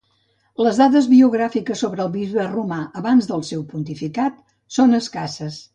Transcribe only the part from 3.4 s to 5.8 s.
seu pontificat són escasses.